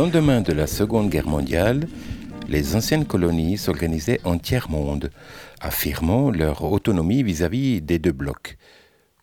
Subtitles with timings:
[0.00, 1.86] lendemain de la Seconde Guerre mondiale,
[2.48, 5.10] les anciennes colonies s'organisaient en tiers-monde,
[5.60, 8.56] affirmant leur autonomie vis-à-vis des deux blocs.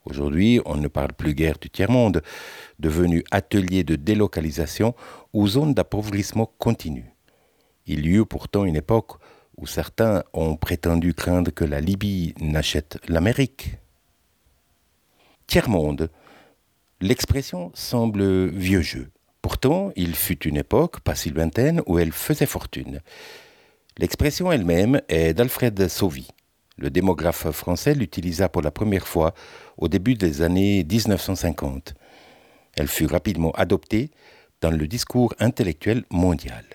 [0.06, 2.22] Aujourd'hui, on ne parle plus guère du tiers-monde,
[2.78, 4.94] devenu atelier de délocalisation
[5.34, 7.12] ou zone d'appauvrissement continu.
[7.88, 9.14] Il y eut pourtant une époque
[9.58, 13.78] où certains ont prétendu craindre que la Libye n'achète l'Amérique.
[15.48, 16.12] Tiers-monde,
[17.02, 19.10] l'expression semble vieux jeu.
[19.48, 23.00] Pourtant, il fut une époque, pas si lointaine, où elle faisait fortune.
[23.98, 26.28] L'expression elle-même est d'Alfred Sauvy.
[26.76, 29.34] Le démographe français l'utilisa pour la première fois
[29.78, 31.94] au début des années 1950.
[32.76, 34.12] Elle fut rapidement adoptée
[34.60, 36.66] dans le discours intellectuel mondial.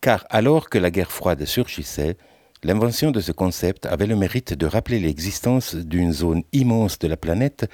[0.00, 2.16] Car alors que la guerre froide surgissait,
[2.62, 7.16] l'invention de ce concept avait le mérite de rappeler l'existence d'une zone immense de la
[7.16, 7.66] planète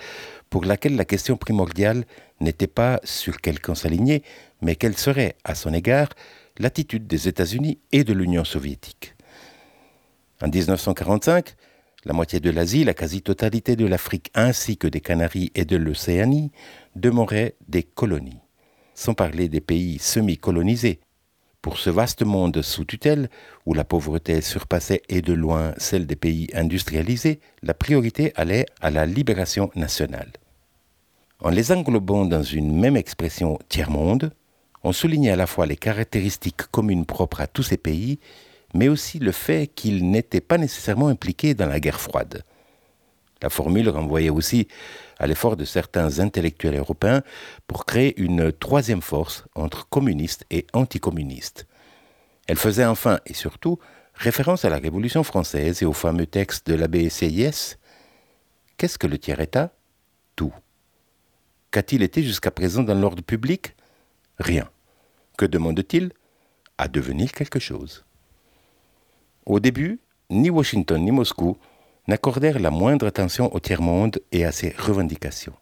[0.50, 2.04] pour laquelle la question primordiale
[2.40, 4.22] n'était pas sur quel camp s'aligner,
[4.60, 6.08] mais quelle serait, à son égard,
[6.58, 9.14] l'attitude des États-Unis et de l'Union soviétique.
[10.40, 11.54] En 1945,
[12.04, 16.52] la moitié de l'Asie, la quasi-totalité de l'Afrique ainsi que des Canaries et de l'Océanie
[16.94, 18.40] demeuraient des colonies,
[18.94, 21.00] sans parler des pays semi-colonisés
[21.66, 23.28] pour ce vaste monde sous tutelle,
[23.66, 28.88] où la pauvreté surpassait et de loin celle des pays industrialisés, la priorité allait à
[28.88, 30.30] la libération nationale.
[31.40, 34.30] En les englobant dans une même expression tiers-monde,
[34.84, 38.20] on soulignait à la fois les caractéristiques communes propres à tous ces pays,
[38.72, 42.44] mais aussi le fait qu'ils n'étaient pas nécessairement impliqués dans la guerre froide.
[43.42, 44.66] La formule renvoyait aussi
[45.18, 47.22] à l'effort de certains intellectuels européens
[47.66, 51.66] pour créer une troisième force entre communistes et anticommunistes.
[52.46, 53.78] Elle faisait enfin et surtout
[54.14, 57.76] référence à la Révolution française et au fameux texte de l'abbé CIS
[58.76, 59.72] Qu'est-ce que le tiers-État?
[60.34, 60.52] Tout.
[61.70, 63.74] Qu'a-t-il été jusqu'à présent dans l'ordre public?
[64.38, 64.68] Rien.
[65.38, 66.12] Que demande-t-il?
[66.76, 68.04] À devenir quelque chose.
[69.46, 69.98] Au début,
[70.28, 71.56] ni Washington ni Moscou
[72.06, 75.54] n'accordèrent la moindre attention au tiers-monde et à ses revendications.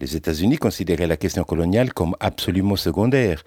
[0.00, 3.42] Les États-Unis considéraient la question coloniale comme absolument secondaire.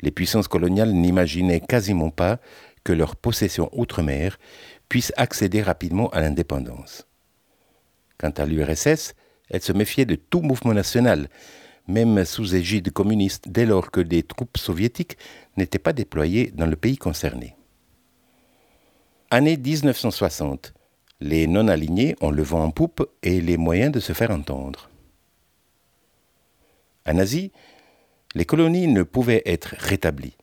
[0.00, 2.38] Les puissances coloniales n'imaginaient quasiment pas
[2.84, 4.38] que leur possession outre-mer
[4.88, 7.06] puisse accéder rapidement à l'indépendance.
[8.18, 9.14] Quant à l'URSS,
[9.48, 11.28] elle se méfiait de tout mouvement national,
[11.86, 15.16] même sous égide communiste, dès lors que des troupes soviétiques
[15.56, 17.56] n'étaient pas déployées dans le pays concerné.
[19.30, 20.74] Année 1960
[21.22, 24.90] les non-alignés ont le vent en poupe et les moyens de se faire entendre.
[27.06, 27.52] En Asie,
[28.34, 30.36] les colonies ne pouvaient être rétablies.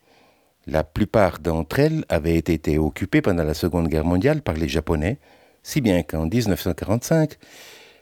[0.66, 5.18] La plupart d'entre elles avaient été occupées pendant la Seconde Guerre mondiale par les Japonais,
[5.62, 7.36] si bien qu'en 1945,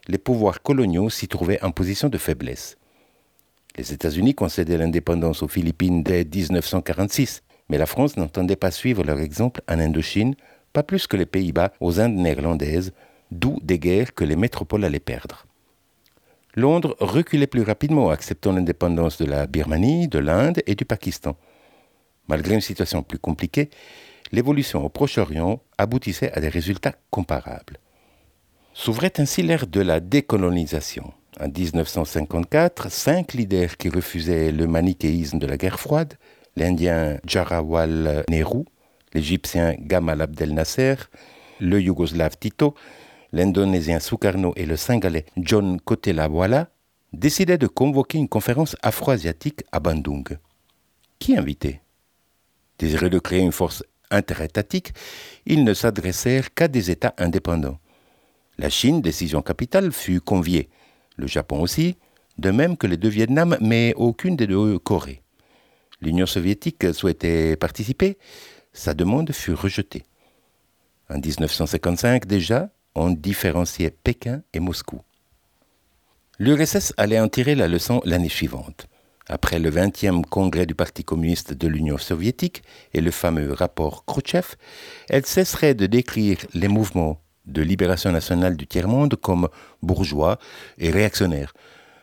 [0.06, 2.76] les pouvoirs coloniaux s'y trouvaient en position de faiblesse.
[3.76, 9.18] Les États-Unis concédaient l'indépendance aux Philippines dès 1946, mais la France n'entendait pas suivre leur
[9.18, 10.34] exemple en Indochine
[10.82, 12.92] plus que les Pays-Bas aux Indes néerlandaises,
[13.30, 15.46] d'où des guerres que les métropoles allaient perdre.
[16.54, 21.36] Londres reculait plus rapidement, acceptant l'indépendance de la Birmanie, de l'Inde et du Pakistan.
[22.26, 23.70] Malgré une situation plus compliquée,
[24.32, 27.78] l'évolution au Proche-Orient aboutissait à des résultats comparables.
[28.74, 31.12] S'ouvrait ainsi l'ère de la décolonisation.
[31.40, 36.14] En 1954, cinq leaders qui refusaient le manichéisme de la guerre froide,
[36.56, 38.64] l'Indien Jarawal Nehru,
[39.14, 40.94] l'Égyptien Gamal Abdel Nasser,
[41.60, 42.74] le Yougoslave Tito,
[43.32, 46.70] l'Indonésien Sukarno et le Singalais John Kotelawala
[47.12, 50.38] décidaient de convoquer une conférence afro-asiatique à Bandung.
[51.18, 51.80] Qui invitait?
[52.78, 54.92] Désireux de créer une force interétatique,
[55.46, 57.78] ils ne s'adressèrent qu'à des États indépendants.
[58.56, 60.68] La Chine, décision capitale, fut conviée,
[61.16, 61.96] le Japon aussi,
[62.38, 65.22] de même que les deux Vietnam, mais aucune des deux Corées.
[66.00, 68.18] L'Union soviétique souhaitait participer,
[68.78, 70.04] sa demande fut rejetée.
[71.10, 75.00] En 1955 déjà, on différenciait Pékin et Moscou.
[76.38, 78.86] L'URSS allait en tirer la leçon l'année suivante.
[79.26, 82.62] Après le 20e congrès du Parti communiste de l'Union soviétique
[82.94, 84.54] et le fameux rapport Khrouchtchev,
[85.08, 89.48] elle cesserait de décrire les mouvements de libération nationale du tiers-monde comme
[89.82, 90.38] bourgeois
[90.78, 91.52] et réactionnaires,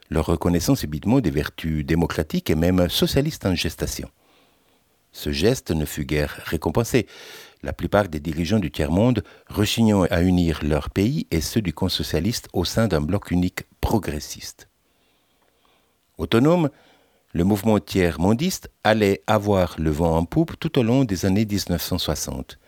[0.09, 4.09] leur reconnaissant subitement des vertus démocratiques et même socialistes en gestation.
[5.15, 7.07] Ce geste ne fut guère récompensé.
[7.63, 11.87] La plupart des dirigeants du tiers-monde rechignant à unir leur pays et ceux du camp
[11.87, 14.67] socialiste au sein d'un bloc unique progressiste.
[16.17, 16.69] Autonome,
[17.31, 22.59] le mouvement tiers-mondiste allait avoir le vent en poupe tout au long des années 1960.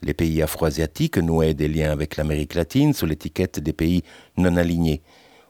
[0.00, 4.02] Les pays afro-asiatiques nouaient des liens avec l'Amérique latine sous l'étiquette des pays
[4.38, 5.02] non alignés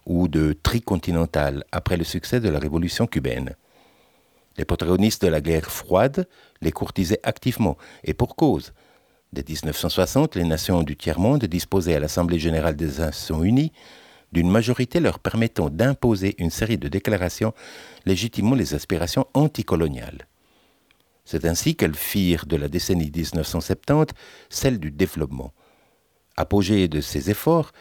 [0.07, 3.55] ou de tricontinental après le succès de la révolution cubaine.
[4.59, 6.29] Les protagonistes de la guerre froide
[6.61, 8.73] les courtisaient activement, et pour cause.
[9.33, 13.73] Dès 1960, les nations du tiers-monde disposaient à l'Assemblée générale des Nations unies
[14.33, 17.55] d'une majorité leur permettant d'imposer une série de déclarations
[18.07, 20.27] légitimant les aspirations anticoloniales.
[21.25, 24.15] C'est ainsi qu'elles firent de la décennie 1970
[24.49, 25.53] celle du développement.
[26.37, 27.73] Apogée de ces efforts,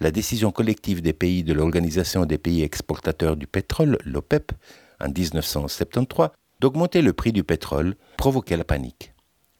[0.00, 4.52] la décision collective des pays de l'Organisation des pays exportateurs du pétrole, l'OPEP,
[5.00, 6.30] en 1973,
[6.60, 9.12] d'augmenter le prix du pétrole provoquait la panique.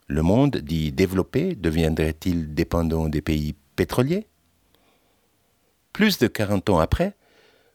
[0.06, 4.26] Le monde dit développé deviendrait-il dépendant des pays pétroliers?
[5.92, 7.14] Plus de 40 ans après,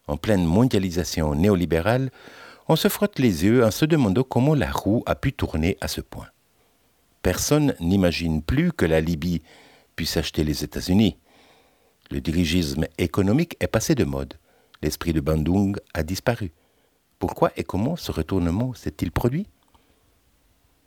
[0.07, 2.09] en pleine mondialisation néolibérale,
[2.67, 5.87] on se frotte les yeux en se demandant comment la roue a pu tourner à
[5.87, 6.27] ce point.
[7.21, 9.41] Personne n'imagine plus que la Libye
[9.95, 11.17] puisse acheter les États-Unis.
[12.11, 14.33] Le dirigisme économique est passé de mode.
[14.81, 16.51] L'esprit de Bandung a disparu.
[17.23, 19.47] Pourquoi et comment ce retournement s'est-il produit?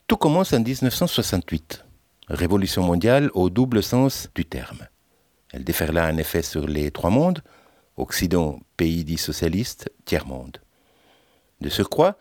[0.06, 1.83] Tout commence en 1968.
[2.29, 4.87] Révolution mondiale au double sens du terme.
[5.55, 7.43] Elle déferla un effet sur les trois mondes,
[7.97, 10.59] Occident, pays dit socialiste, tiers-monde.
[11.62, 12.19] De surcroît,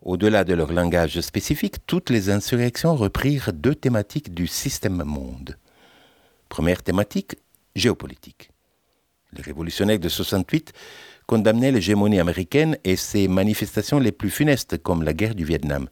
[0.00, 5.58] au-delà de leur langage spécifique, toutes les insurrections reprirent deux thématiques du système monde.
[6.48, 7.36] Première thématique,
[7.76, 8.52] géopolitique.
[9.34, 10.72] Les révolutionnaires de 68
[11.30, 15.88] condamnaient l'hégémonie américaine et ses manifestations les plus funestes, comme la guerre du Vietnam.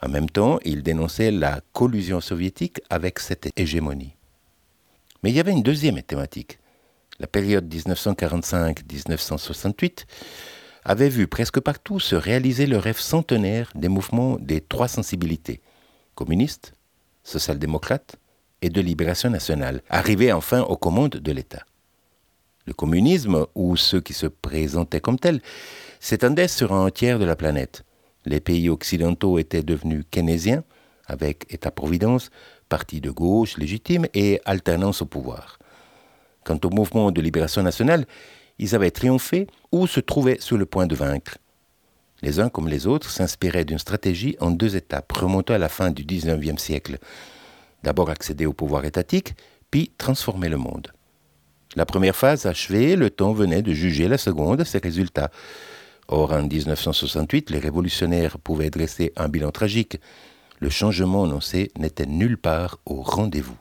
[0.00, 4.16] En même temps, ils dénonçaient la collusion soviétique avec cette hégémonie.
[5.22, 6.58] Mais il y avait une deuxième thématique.
[7.20, 10.06] La période 1945-1968
[10.84, 15.60] avait vu presque partout se réaliser le rêve centenaire des mouvements des trois sensibilités,
[16.14, 16.72] communistes,
[17.24, 18.16] social-démocrates
[18.62, 21.66] et de libération nationale, arrivés enfin aux commandes de l'État.
[22.66, 25.40] Le communisme, ou ceux qui se présentaient comme tels,
[26.00, 27.84] s'étendait sur un tiers de la planète.
[28.24, 30.62] Les pays occidentaux étaient devenus keynésiens,
[31.06, 32.30] avec État-providence,
[32.68, 35.58] parti de gauche légitime et alternance au pouvoir.
[36.44, 38.06] Quant au mouvement de libération nationale,
[38.58, 41.38] ils avaient triomphé ou se trouvaient sur le point de vaincre.
[42.22, 45.90] Les uns comme les autres s'inspiraient d'une stratégie en deux étapes remontant à la fin
[45.90, 46.98] du XIXe siècle.
[47.82, 49.34] D'abord accéder au pouvoir étatique,
[49.70, 50.92] puis transformer le monde.
[51.74, 55.30] La première phase achevée, le temps venait de juger la seconde, ses résultats.
[56.08, 59.98] Or, en 1968, les révolutionnaires pouvaient dresser un bilan tragique.
[60.60, 63.56] Le changement annoncé n'était nulle part au rendez-vous.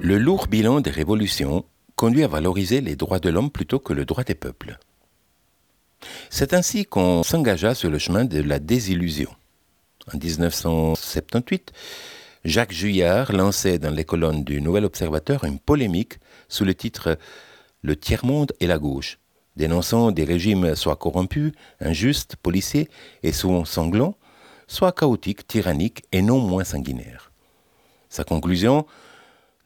[0.00, 1.64] Le lourd bilan des révolutions
[1.96, 4.78] conduit à valoriser les droits de l'homme plutôt que le droit des peuples.
[6.30, 9.30] C'est ainsi qu'on s'engagea sur le chemin de la désillusion.
[10.12, 11.72] En 1978,
[12.44, 16.18] Jacques Juillard lançait dans les colonnes du Nouvel Observateur une polémique
[16.48, 17.18] sous le titre
[17.82, 19.18] Le tiers-monde et la gauche,
[19.56, 22.88] dénonçant des régimes soit corrompus, injustes, policiers
[23.22, 24.16] et souvent sanglants,
[24.66, 27.32] soit chaotiques, tyranniques et non moins sanguinaires.
[28.08, 28.86] Sa conclusion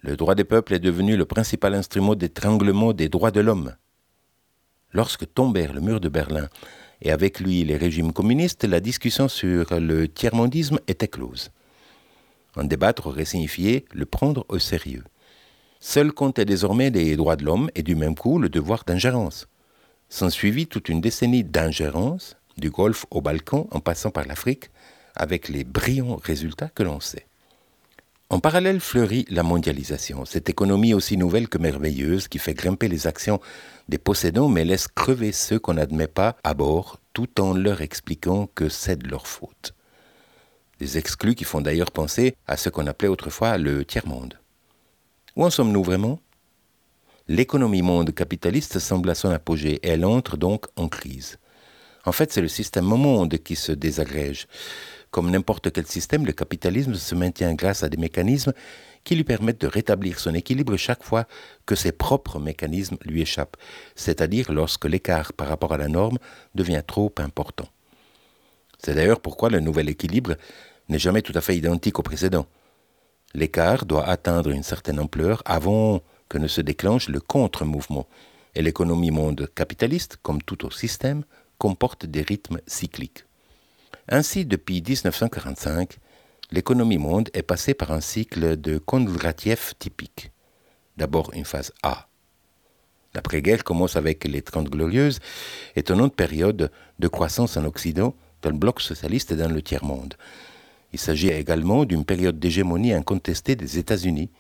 [0.01, 3.75] Le droit des peuples est devenu le principal instrument d'étranglement des droits de l'homme
[4.93, 6.49] Lorsque tombèrent le mur de Berlin
[7.01, 11.51] et avec lui les régimes communistes, la discussion sur le tiers-mondisme était close.
[12.57, 15.05] En débattre aurait signifié le prendre au sérieux.
[15.81, 19.49] Seul comptaient désormais les droits de l'homme et du même coup le devoir d'ingérence.
[20.09, 24.71] S'ensuivit toute une décennie d'ingérence, du Golfe au Balkan en passant par l'Afrique,
[25.17, 27.27] avec les brillants résultats que l'on sait.
[28.33, 33.07] En parallèle fleurit la mondialisation, cette économie aussi nouvelle que merveilleuse qui fait grimper les
[33.07, 33.43] actions
[33.91, 38.49] des possédants mais laisse crever ceux qu'on n'admet pas à bord tout en leur expliquant
[38.55, 39.75] que c'est de leur faute.
[40.79, 44.39] Des exclus qui font d'ailleurs penser à ce qu'on appelait autrefois le tiers-monde.
[45.37, 46.19] Où en sommes-nous vraiment?
[47.29, 51.39] L'économie monde capitaliste semble à son apogée et elle entre donc en crise.
[52.07, 54.49] En fait, c'est le système monde qui se désagrège.
[55.13, 58.55] Comme n'importe quel système, le capitalisme se maintient grâce à des mécanismes
[59.05, 61.27] qui lui permettent de rétablir son équilibre chaque fois
[61.67, 63.59] que ses propres mécanismes lui échappent,
[63.95, 66.17] c'est-à-dire lorsque l'écart par rapport à la norme
[66.55, 67.69] devient trop important.
[68.79, 70.37] C'est d'ailleurs pourquoi le nouvel équilibre
[70.89, 72.47] n'est jamais tout à fait identique au précédent.
[73.35, 76.01] L'écart doit atteindre une certaine ampleur avant
[76.31, 78.09] que ne se déclenche le contre-mouvement,
[78.55, 81.25] et l'économie monde capitaliste, comme tout autre système,
[81.59, 83.27] comporte des rythmes cycliques.
[84.09, 85.99] Ainsi, depuis 1945,
[86.51, 90.31] l'économie monde est passée par un cycle de Kondratiev typique.
[90.97, 92.09] D'abord une phase A.
[93.15, 95.21] L'après-guerre commence avec les Trente Glorieuses,
[95.77, 100.15] étonnante période de croissance en Occident, dans le bloc socialiste et dans le tiers-monde.
[100.93, 104.31] Il s'agit également d'une période d'hégémonie incontestée des États-Unis,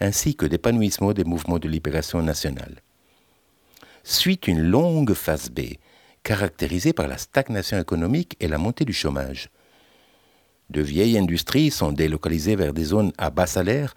[0.00, 2.80] ainsi que d'épanouissement des mouvements de libération nationale.
[4.02, 5.60] Suit une longue phase B,
[6.22, 9.50] caractérisée par la stagnation économique et la montée du chômage.
[10.70, 13.94] De vieilles industries sont délocalisées vers des zones à bas salaire,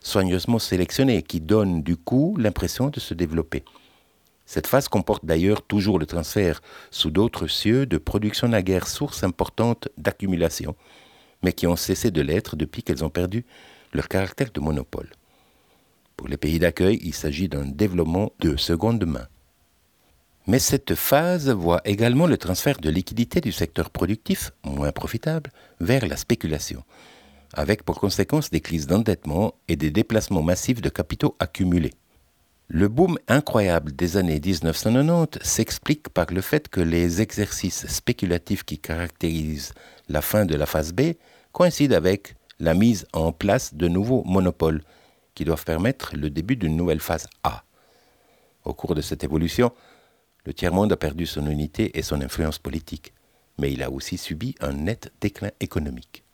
[0.00, 3.64] soigneusement sélectionnées, qui donnent du coup l'impression de se développer.
[4.46, 9.88] Cette phase comporte d'ailleurs toujours le transfert sous d'autres cieux de productions naguère source importante
[9.98, 10.74] d'accumulation,
[11.42, 13.44] mais qui ont cessé de l'être depuis qu'elles ont perdu
[13.92, 15.10] leur caractère de monopole.
[16.16, 19.28] Pour les pays d'accueil, il s'agit d'un développement de seconde main.
[20.48, 26.06] Mais cette phase voit également le transfert de liquidités du secteur productif, moins profitable, vers
[26.06, 26.84] la spéculation,
[27.52, 31.92] avec pour conséquence des crises d'endettement et des déplacements massifs de capitaux accumulés.
[32.68, 38.78] Le boom incroyable des années 1990 s'explique par le fait que les exercices spéculatifs qui
[38.78, 39.74] caractérisent
[40.08, 41.12] la fin de la phase B
[41.52, 44.80] coïncident avec la mise en place de nouveaux monopoles
[45.34, 47.64] qui doivent permettre le début d'une nouvelle phase A.
[48.64, 49.72] Au cours de cette évolution,
[50.44, 53.12] le tiers-monde a perdu son unité et son influence politique,
[53.58, 56.24] mais il a aussi subi un net déclin économique.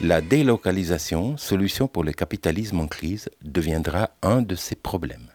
[0.00, 5.28] La délocalisation, solution pour le capitalisme en crise, deviendra un de ces problèmes.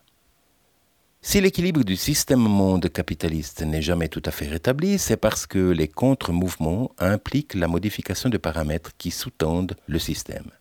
[1.25, 5.71] Si l'équilibre du système monde capitaliste n'est jamais tout à fait rétabli, c'est parce que
[5.71, 10.51] les contre-mouvements impliquent la modification de paramètres qui sous-tendent le système.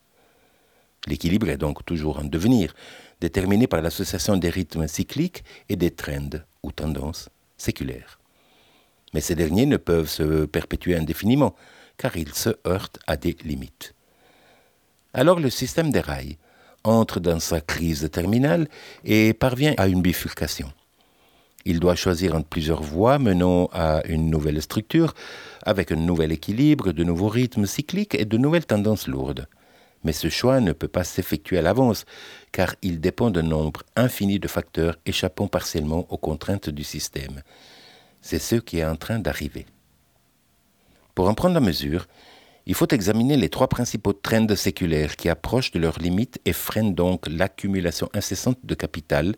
[1.09, 2.75] L'équilibre est donc toujours en devenir,
[3.21, 8.21] déterminé par l'association des rythmes cycliques et des trends ou tendances séculaires.
[9.15, 11.57] Mais ces derniers ne peuvent se perpétuer indéfiniment,
[11.97, 13.95] car ils se heurtent à des limites.
[15.13, 16.39] Alors le système déraille,
[16.85, 18.69] entre dans sa crise terminale
[19.05, 20.73] et parvient à une bifurcation.
[21.65, 25.15] Il doit choisir entre plusieurs voies menant à une nouvelle structure,
[25.65, 29.47] avec un nouvel équilibre, de nouveaux rythmes cycliques et de nouvelles tendances lourdes.
[30.05, 32.05] Mais ce choix ne peut pas s'effectuer à l'avance,
[32.51, 37.43] car il dépend d'un nombre infini de facteurs échappant partiellement aux contraintes du système.
[38.21, 39.67] C'est ce qui est en train d'arriver.
[41.15, 42.09] Pour en prendre la mesure,
[42.67, 46.95] il faut examiner les trois principaux trends séculaires qui approchent de leurs limites et freinent
[46.95, 49.35] donc l'accumulation incessante de capital,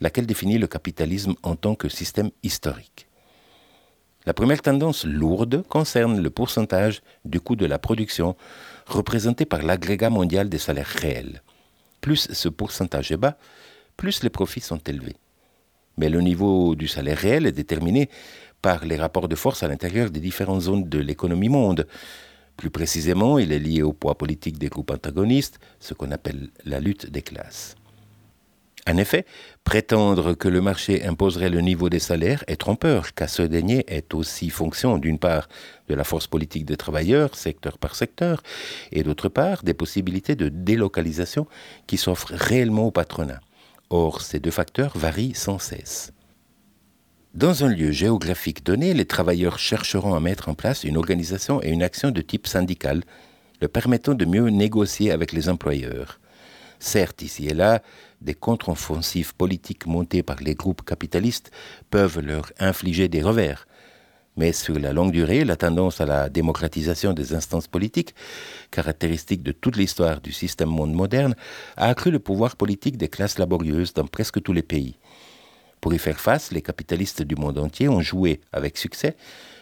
[0.00, 3.06] laquelle définit le capitalisme en tant que système historique.
[4.26, 8.36] La première tendance lourde concerne le pourcentage du coût de la production
[8.86, 11.42] représenté par l'agrégat mondial des salaires réels.
[12.02, 13.38] Plus ce pourcentage est bas,
[13.96, 15.16] plus les profits sont élevés.
[15.96, 18.10] Mais le niveau du salaire réel est déterminé
[18.60, 21.86] par les rapports de force à l'intérieur des différentes zones de l'économie monde,
[22.60, 26.78] plus précisément, il est lié au poids politique des groupes antagonistes, ce qu'on appelle la
[26.78, 27.74] lutte des classes.
[28.86, 29.24] En effet,
[29.64, 34.12] prétendre que le marché imposerait le niveau des salaires est trompeur, car ce dernier est
[34.12, 35.48] aussi fonction, d'une part,
[35.88, 38.42] de la force politique des travailleurs, secteur par secteur,
[38.92, 41.46] et d'autre part, des possibilités de délocalisation
[41.86, 43.40] qui s'offrent réellement au patronat.
[43.88, 46.12] Or, ces deux facteurs varient sans cesse.
[47.34, 51.68] Dans un lieu géographique donné, les travailleurs chercheront à mettre en place une organisation et
[51.68, 53.04] une action de type syndical,
[53.60, 56.18] le permettant de mieux négocier avec les employeurs.
[56.80, 57.82] Certes, ici et là,
[58.20, 61.52] des contre-offensives politiques montées par les groupes capitalistes
[61.88, 63.68] peuvent leur infliger des revers.
[64.36, 68.16] Mais sur la longue durée, la tendance à la démocratisation des instances politiques,
[68.72, 71.36] caractéristique de toute l'histoire du système monde moderne,
[71.76, 74.96] a accru le pouvoir politique des classes laborieuses dans presque tous les pays.
[75.80, 79.16] Pour y faire face, les capitalistes du monde entier ont joué avec succès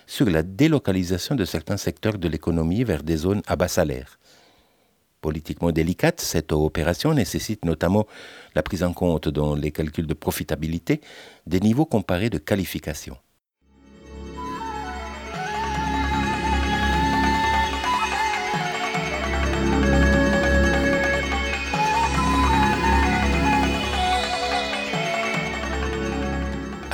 [0.06, 4.18] sur la délocalisation de certains secteurs de l'économie vers des zones à bas salaire.
[5.20, 8.06] Politiquement délicate, cette opération nécessite notamment
[8.54, 11.00] la prise en compte dans les calculs de profitabilité
[11.46, 13.16] des niveaux comparés de qualification.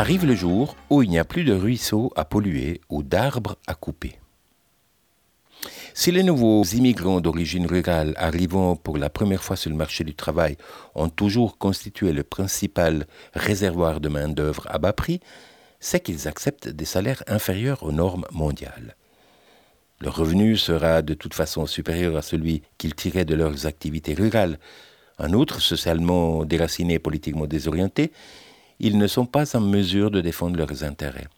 [0.05, 3.73] Arrive le jour où il n'y a plus de ruisseaux à polluer ou d'arbres à
[3.75, 4.19] couper.
[5.95, 10.15] Si les nouveaux immigrants d'origine rurale arrivant pour la première fois sur le marché du
[10.15, 10.59] travail
[10.95, 15.21] ont toujours constitué le principal réservoir de main-d'œuvre à bas prix,
[15.81, 18.97] c'est qu'ils acceptent des salaires inférieurs aux normes mondiales.
[20.03, 24.59] Leur revenu sera de toute façon supérieur à celui qu'ils tiraient de leurs activités rurales.
[25.19, 28.13] En outre, socialement déracinés et politiquement désorientés,
[28.81, 31.29] ils ne sont pas en mesure de défendre leurs intérêts.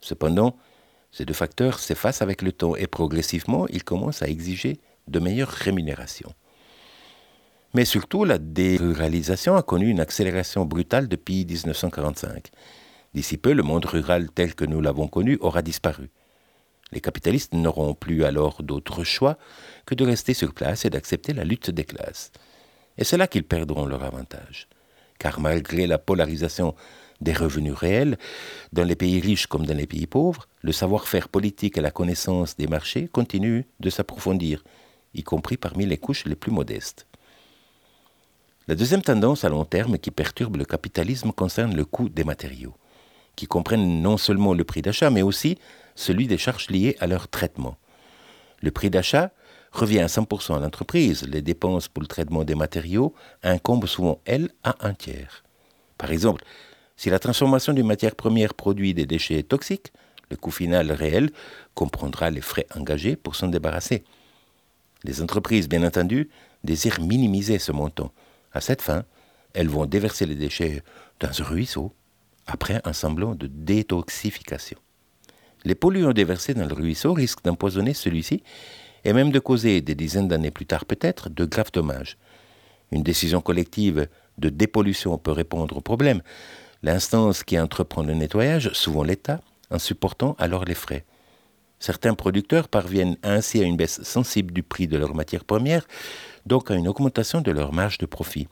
[0.00, 0.56] Cependant,
[1.12, 5.50] ces deux facteurs s'effacent avec le temps et progressivement, ils commencent à exiger de meilleures
[5.50, 6.32] rémunérations.
[7.74, 12.50] Mais surtout, la déruralisation a connu une accélération brutale depuis 1945.
[13.14, 16.10] D'ici peu, le monde rural tel que nous l'avons connu aura disparu.
[16.92, 19.38] Les capitalistes n'auront plus alors d'autre choix
[19.86, 22.32] que de rester sur place et d'accepter la lutte des classes.
[22.98, 24.68] Et c'est là qu'ils perdront leur avantage.
[25.20, 26.74] Car malgré la polarisation
[27.20, 28.16] des revenus réels,
[28.72, 32.56] dans les pays riches comme dans les pays pauvres, le savoir-faire politique et la connaissance
[32.56, 34.64] des marchés continuent de s'approfondir,
[35.14, 37.06] y compris parmi les couches les plus modestes.
[38.66, 42.74] La deuxième tendance à long terme qui perturbe le capitalisme concerne le coût des matériaux,
[43.36, 45.58] qui comprennent non seulement le prix d'achat, mais aussi
[45.94, 47.76] celui des charges liées à leur traitement.
[48.62, 49.32] Le prix d'achat
[49.72, 51.26] revient à 100% à l'entreprise.
[51.28, 55.44] Les dépenses pour le traitement des matériaux incombent souvent, elles, à un tiers.
[55.98, 56.44] Par exemple,
[56.96, 59.92] si la transformation d'une matière première produit des déchets toxiques,
[60.30, 61.30] le coût final réel
[61.74, 64.04] comprendra les frais engagés pour s'en débarrasser.
[65.04, 66.28] Les entreprises, bien entendu,
[66.62, 68.12] désirent minimiser ce montant.
[68.52, 69.04] À cette fin,
[69.54, 70.82] elles vont déverser les déchets
[71.20, 71.92] dans un ruisseau
[72.46, 74.78] après un semblant de détoxification.
[75.64, 78.42] Les polluants déversés dans le ruisseau risquent d'empoisonner celui-ci
[79.04, 82.16] et même de causer, des dizaines d'années plus tard peut-être, de graves dommages.
[82.92, 86.22] Une décision collective de dépollution peut répondre au problème.
[86.82, 89.40] L'instance qui entreprend le nettoyage, souvent l'État,
[89.70, 91.04] en supportant alors les frais.
[91.78, 95.86] Certains producteurs parviennent ainsi à une baisse sensible du prix de leurs matières premières,
[96.46, 98.48] donc à une augmentation de leur marge de profit,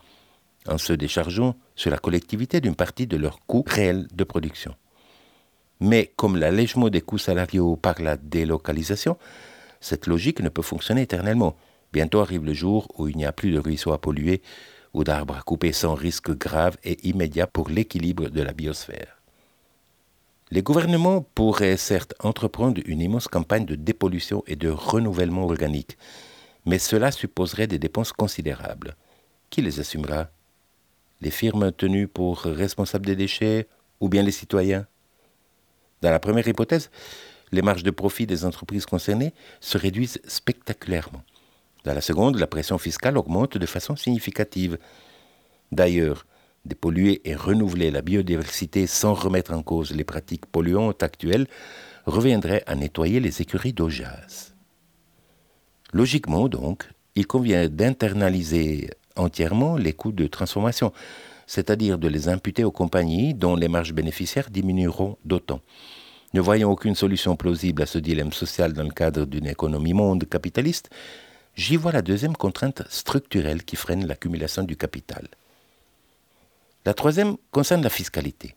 [0.67, 4.75] en se déchargeant sur la collectivité d'une partie de leur coût réel de production.
[5.79, 9.17] Mais comme l'allègement des coûts salariaux par la délocalisation,
[9.81, 11.55] cette logique ne peut fonctionner éternellement.
[11.93, 14.41] Bientôt arrive le jour où il n'y a plus de ruisseaux à polluer
[14.93, 19.21] ou d'arbres à couper sans risque grave et immédiat pour l'équilibre de la biosphère.
[20.51, 25.97] Les gouvernements pourraient certes entreprendre une immense campagne de dépollution et de renouvellement organique,
[26.65, 28.95] mais cela supposerait des dépenses considérables.
[29.51, 30.29] Qui les assumera?
[31.21, 33.67] Les firmes tenues pour responsables des déchets
[33.99, 34.87] ou bien les citoyens?
[36.01, 36.89] Dans la première hypothèse,
[37.51, 41.23] les marges de profit des entreprises concernées se réduisent spectaculairement.
[41.85, 44.77] Dans la seconde, la pression fiscale augmente de façon significative.
[45.71, 46.25] D'ailleurs,
[46.65, 51.47] dépolluer et renouveler la biodiversité sans remettre en cause les pratiques polluantes actuelles
[52.05, 53.89] reviendrait à nettoyer les écuries d'eau
[55.93, 60.93] Logiquement, donc, il convient d'internaliser entièrement les coûts de transformation,
[61.47, 65.61] c'est-à-dire de les imputer aux compagnies dont les marges bénéficiaires diminueront d'autant.
[66.33, 70.25] Ne voyant aucune solution plausible à ce dilemme social dans le cadre d'une économie monde
[70.25, 70.89] capitaliste,
[71.55, 75.27] j'y vois la deuxième contrainte structurelle qui freine l'accumulation du capital.
[76.85, 78.55] La troisième concerne la fiscalité.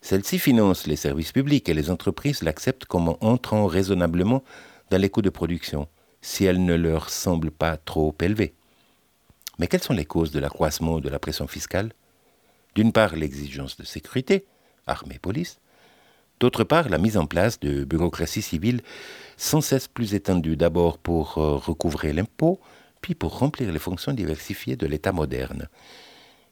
[0.00, 4.42] Celle-ci finance les services publics et les entreprises l'acceptent comme entrant raisonnablement
[4.90, 5.86] dans les coûts de production,
[6.20, 8.54] si elle ne leur semble pas trop élevée.
[9.58, 11.92] Mais quelles sont les causes de l'accroissement de la pression fiscale?
[12.74, 14.44] D'une part, l'exigence de sécurité,
[14.86, 15.60] armée, police,
[16.40, 18.82] D'autre part, la mise en place de bureaucraties civiles
[19.36, 22.60] sans cesse plus étendues, d'abord pour euh, recouvrer l'impôt,
[23.00, 25.68] puis pour remplir les fonctions diversifiées de l'État moderne,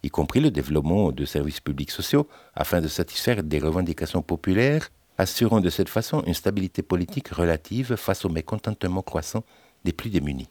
[0.03, 5.61] y compris le développement de services publics sociaux afin de satisfaire des revendications populaires, assurant
[5.61, 9.43] de cette façon une stabilité politique relative face au mécontentement croissant
[9.85, 10.49] des plus démunis.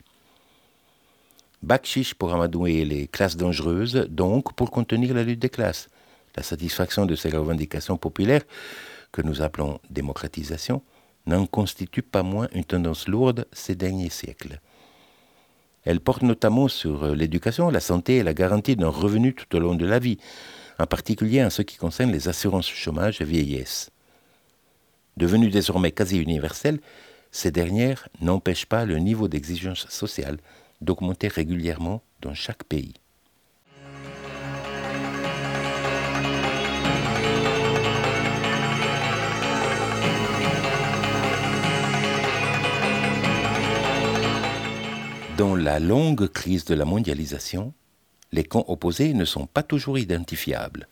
[1.62, 5.88] Bakchiche pour amadouer les classes dangereuses, donc pour contenir la lutte des classes.
[6.37, 8.45] La satisfaction de ces revendications populaires
[9.12, 10.83] que nous appelons démocratisation,
[11.27, 14.61] n'en constitue pas moins une tendance lourde ces derniers siècles.
[15.85, 19.75] Elle porte notamment sur l'éducation, la santé et la garantie d'un revenu tout au long
[19.75, 20.18] de la vie,
[20.79, 23.90] en particulier en ce qui concerne les assurances chômage et vieillesse.
[25.16, 26.81] Devenues désormais quasi universelles,
[27.31, 30.38] ces dernières n'empêchent pas le niveau d'exigence sociale
[30.81, 32.94] d'augmenter régulièrement dans chaque pays.
[45.40, 47.72] Dans la longue crise de la mondialisation,
[48.31, 50.87] les camps opposés ne sont pas toujours identifiables.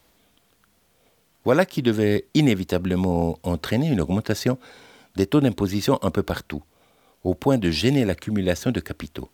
[1.45, 4.59] Voilà qui devait inévitablement entraîner une augmentation
[5.17, 6.63] des taux d'imposition un peu partout,
[7.25, 9.29] au point de gêner l'accumulation de capitaux.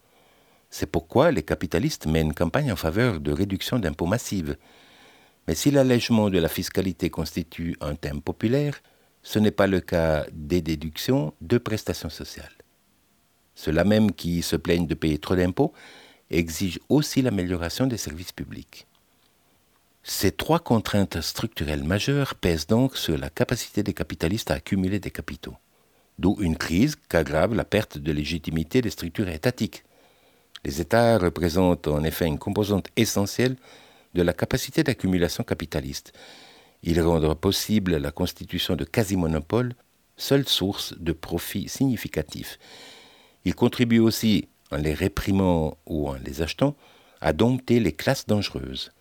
[0.68, 4.56] C'est pourquoi les capitalistes mènent campagne en faveur de réduction d'impôts massives.
[5.46, 8.82] Mais si l'allègement de la fiscalité constitue un thème populaire,
[9.22, 12.63] ce n'est pas le cas des déductions de prestations sociales.
[13.54, 15.72] Ceux-là même qui se plaignent de payer trop d'impôts
[16.30, 18.86] exigent aussi l'amélioration des services publics.
[20.02, 25.10] Ces trois contraintes structurelles majeures pèsent donc sur la capacité des capitalistes à accumuler des
[25.10, 25.56] capitaux,
[26.18, 29.84] d'où une crise qu'aggrave la perte de légitimité des structures étatiques.
[30.64, 33.56] Les États représentent en effet une composante essentielle
[34.14, 36.12] de la capacité d'accumulation capitaliste,
[36.86, 39.74] Il rendra possible la constitution de quasi-monopoles,
[40.18, 42.58] seule source de profits significatifs.
[43.44, 46.74] Il contribue aussi, en les réprimant ou en les achetant,
[47.20, 48.92] à dompter les classes dangereuses.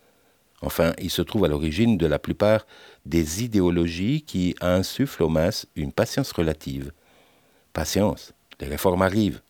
[0.61, 2.65] Enfin, il se trouve à l'origine de la plupart
[3.05, 6.91] des idéologies qui insufflent aux masses une patience relative.
[7.73, 9.41] Patience, les réformes arrivent.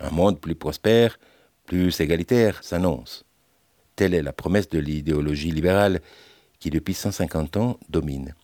[0.00, 1.18] Un monde plus prospère,
[1.64, 3.24] plus égalitaire s'annonce.
[3.96, 6.00] Telle est la promesse de l'idéologie libérale
[6.60, 8.34] qui, depuis 150 ans, domine.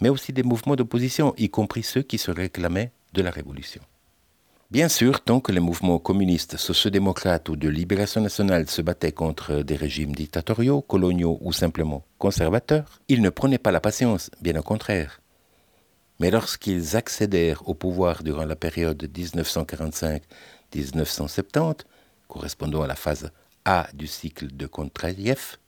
[0.00, 3.82] Mais aussi des mouvements d'opposition, y compris ceux qui se réclamaient de la révolution.
[4.72, 9.56] Bien sûr, tant que les mouvements communistes, sociodémocrates ou de libération nationale se battaient contre
[9.56, 14.62] des régimes dictatoriaux, coloniaux ou simplement conservateurs, ils ne prenaient pas la patience, bien au
[14.62, 15.20] contraire.
[16.20, 21.80] Mais lorsqu'ils accédèrent au pouvoir durant la période 1945-1970,
[22.26, 23.30] correspondant à la phase
[23.66, 25.58] A du cycle de Kontraïev,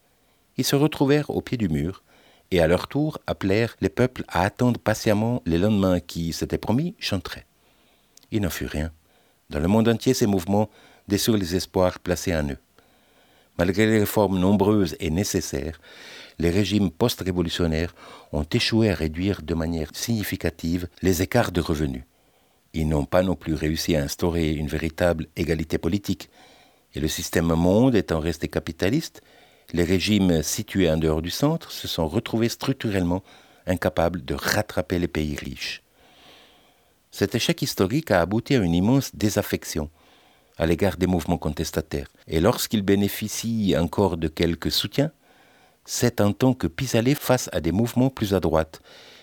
[0.57, 2.03] ils se retrouvèrent au pied du mur
[2.51, 6.95] et à leur tour appelèrent les peuples à attendre patiemment les lendemains qui s'étaient promis
[6.99, 7.45] chanteraient
[8.35, 8.91] il n'en fut rien.
[9.49, 10.69] Dans le monde entier, ces mouvements
[11.07, 12.59] déçurent les espoirs placés en eux.
[13.59, 15.81] Malgré les réformes nombreuses et nécessaires,
[16.41, 17.95] les régimes post-révolutionnaires
[18.33, 22.03] ont échoué à réduire de manière significative les écarts de revenus.
[22.73, 26.29] Ils n'ont pas non plus réussi à instaurer une véritable égalité politique.
[26.97, 29.23] Et le système monde étant resté capitaliste,
[29.73, 33.23] les régimes situés en dehors du centre se sont retrouvés structurellement
[33.67, 35.84] incapables de rattraper les pays riches.
[37.17, 39.89] Cet échec historique a abouti à une immense désaffection
[40.57, 42.09] à l'égard des mouvements contestataires.
[42.27, 45.13] Et lorsqu'ils bénéficient encore de quelques soutiens,
[45.85, 48.83] c'est en tant que pis-aller face à des mouvements plus à droite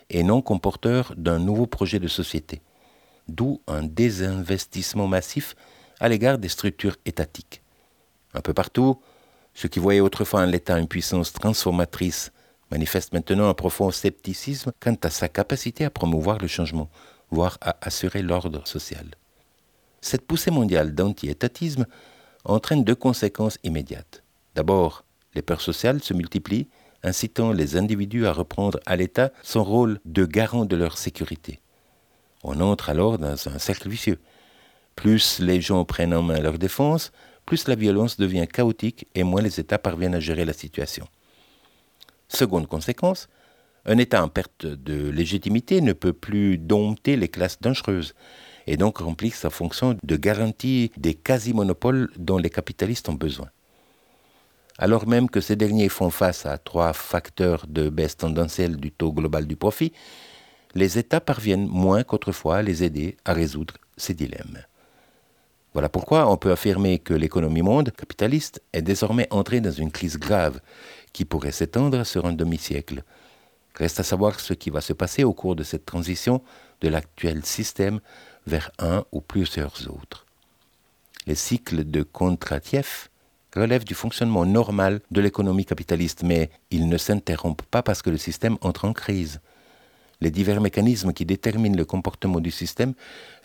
[0.10, 2.62] et non comporteurs d'un nouveau projet de société.
[3.28, 5.54] D'où un désinvestissement massif
[6.00, 7.62] à l'égard des structures étatiques.
[8.34, 9.02] Un peu partout,
[9.54, 12.32] ceux qui voyaient autrefois en l'État une puissance transformatrice
[12.72, 16.90] manifestent maintenant un profond scepticisme quant à sa capacité à promouvoir le changement,
[17.32, 19.06] voire à assurer l'ordre social.
[20.02, 21.86] Cette poussée mondiale d'anti-étatisme
[22.44, 24.24] entraîne deux conséquences immédiates.
[24.56, 26.68] D'abord, les peurs sociales se multiplient,
[27.04, 31.60] incitant les individus à reprendre à l'État son rôle de garant de leur sécurité.
[32.44, 34.20] On entre alors dans un cercle vicieux.
[34.96, 37.12] Plus les gens prennent en main leur défense,
[37.46, 41.08] plus la violence devient chaotique et moins les États parviennent à gérer la situation.
[42.28, 43.30] Seconde conséquence,
[43.86, 48.14] un État en perte de légitimité ne peut plus dompter les classes dangereuses
[48.68, 53.50] et donc remplir sa fonction de garantie des quasi-monopoles dont les capitalistes ont besoin.
[54.78, 59.12] Alors même que ces derniers font face à trois facteurs de baisse tendancielle du taux
[59.12, 59.94] global du profit,
[60.74, 64.60] les États parviennent moins qu'autrefois à les aider à résoudre ces dilemmes.
[65.74, 70.18] Voilà pourquoi on peut affirmer que l'économie monde capitaliste est désormais entrée dans une crise
[70.18, 70.60] grave
[71.14, 73.04] qui pourrait s'étendre sur un demi-siècle.
[73.76, 76.42] Reste à savoir ce qui va se passer au cours de cette transition
[76.82, 78.00] de l'actuel système
[78.46, 80.26] vers un ou plusieurs autres.
[81.28, 83.10] Les cycles de Kontratiev
[83.56, 88.18] relèvent du fonctionnement normal de l'économie capitaliste, mais ils ne s'interrompent pas parce que le
[88.18, 89.40] système entre en crise.
[90.22, 92.94] Les divers mécanismes qui déterminent le comportement du système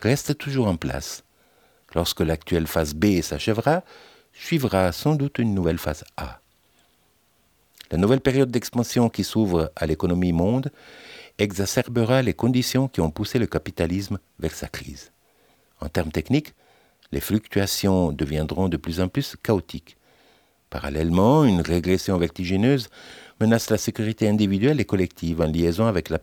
[0.01, 1.23] restent toujours en place.
[1.95, 3.83] Lorsque l'actuelle phase B s'achèvera,
[4.33, 6.39] suivra sans doute une nouvelle phase A.
[7.91, 10.71] La nouvelle période d'expansion qui s'ouvre à l'économie monde
[11.37, 15.11] exacerbera les conditions qui ont poussé le capitalisme vers sa crise.
[15.79, 16.53] En termes techniques,
[17.11, 19.97] les fluctuations deviendront de plus en plus chaotiques.
[20.69, 22.89] Parallèlement, une régression vertigineuse
[23.39, 26.15] menace la sécurité individuelle et collective en liaison avec la